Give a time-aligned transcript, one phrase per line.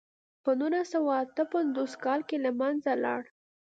[0.43, 3.21] په نولس سوه اته پنځوس کال کې له منځه لاړ.